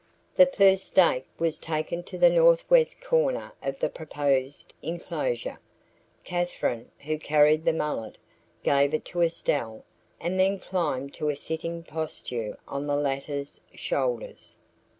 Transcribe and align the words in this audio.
The 0.35 0.47
first 0.47 0.85
stake 0.85 1.27
was 1.37 1.59
taken 1.59 2.01
to 2.05 2.17
the 2.17 2.31
northwest 2.31 3.01
corner 3.03 3.51
of 3.61 3.77
the 3.77 3.87
proposed 3.87 4.73
inclosure. 4.81 5.59
Katherine, 6.23 6.89
who 7.01 7.19
carried 7.19 7.65
the 7.65 7.71
mallet, 7.73 8.17
gave 8.63 8.95
it 8.95 9.05
to 9.05 9.21
Estelle 9.21 9.85
and 10.19 10.39
then 10.39 10.57
climbed 10.57 11.13
to 11.13 11.29
a 11.29 11.35
sitting 11.35 11.83
posture 11.83 12.57
on 12.67 12.87
the 12.87 12.95
latter's 12.95 13.61
shoulders. 13.75 14.57